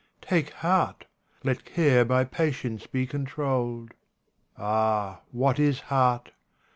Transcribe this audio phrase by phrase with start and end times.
[0.23, 1.05] Take heart!
[1.43, 3.91] let care by patience be controlled."
[4.57, 6.31] Ah, what is heart